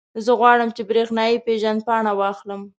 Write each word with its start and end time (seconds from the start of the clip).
زه 0.25 0.31
غواړم، 0.39 0.69
چې 0.75 0.81
برېښنایي 0.89 1.37
پېژندپاڼه 1.45 2.11
واخلم. 2.15 2.61